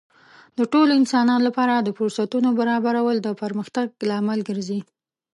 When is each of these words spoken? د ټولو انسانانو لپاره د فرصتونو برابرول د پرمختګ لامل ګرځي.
د 0.57 0.59
ټولو 0.73 0.91
انسانانو 0.99 1.45
لپاره 1.47 1.73
د 1.77 1.89
فرصتونو 1.97 2.49
برابرول 2.59 3.17
د 3.21 3.27
پرمختګ 3.41 3.87
لامل 4.09 4.39
ګرځي. 4.49 4.79